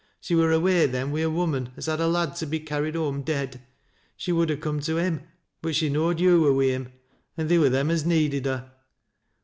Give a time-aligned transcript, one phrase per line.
[0.19, 3.21] She wur away then wi' a woman as had a lad to be carried home
[3.21, 3.61] dead.
[4.17, 5.21] She would ha' come t< him,
[5.61, 6.91] but she knowed yo' were wi' him,
[7.37, 8.71] an' theer wur theiu as needed her.